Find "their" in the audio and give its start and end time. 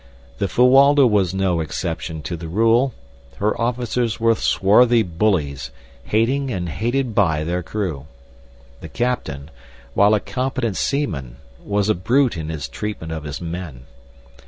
7.43-7.61